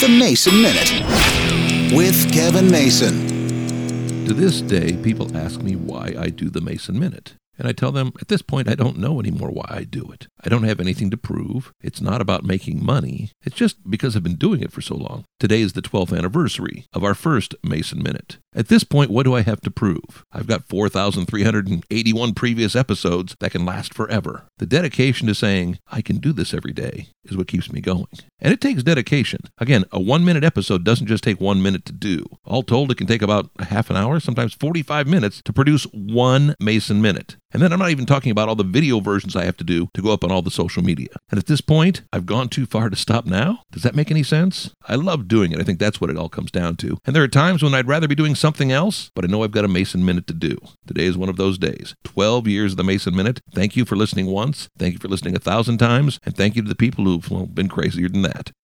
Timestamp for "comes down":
46.28-46.76